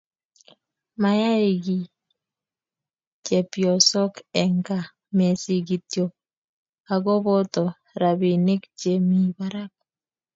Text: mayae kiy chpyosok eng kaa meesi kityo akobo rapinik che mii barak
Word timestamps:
mayae 1.01 1.49
kiy 1.63 1.83
chpyosok 3.25 4.13
eng 4.41 4.57
kaa 4.67 4.91
meesi 5.15 5.55
kityo 5.67 6.05
akobo 6.93 7.33
rapinik 8.01 8.63
che 8.79 8.91
mii 9.07 9.29
barak 9.37 9.71